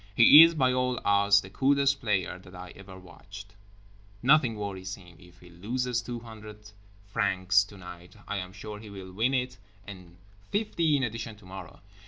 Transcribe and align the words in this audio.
He 0.15 0.41
is, 0.41 0.55
by 0.55 0.73
all 0.73 0.99
odds, 1.05 1.41
the 1.41 1.51
coolest 1.51 1.99
player 2.01 2.39
that 2.39 2.55
I 2.55 2.71
ever 2.71 2.97
watched. 2.97 3.53
Nothing 4.23 4.55
worries 4.55 4.95
him. 4.95 5.15
If 5.19 5.41
he 5.41 5.51
loses 5.51 6.01
two 6.01 6.21
hundred 6.21 6.71
francs 7.05 7.63
tonight, 7.63 8.15
I 8.27 8.37
am 8.37 8.51
sure 8.51 8.79
he 8.79 8.89
will 8.89 9.11
win 9.13 9.35
it 9.35 9.59
and 9.85 10.17
fifty 10.49 10.97
in 10.97 11.03
addition 11.03 11.35
tomorrow. 11.35 11.81